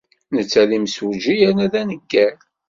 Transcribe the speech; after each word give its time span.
Netta 0.35 0.63
d 0.69 0.71
imsujji 0.77 1.33
yerna 1.39 1.67
d 1.71 1.73
aneggal. 1.81 2.37